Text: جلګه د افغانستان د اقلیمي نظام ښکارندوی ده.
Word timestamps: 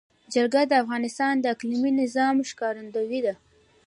جلګه 0.33 0.61
د 0.67 0.73
افغانستان 0.83 1.33
د 1.39 1.45
اقلیمي 1.53 1.91
نظام 2.01 2.35
ښکارندوی 2.49 3.19
ده. 3.25 3.33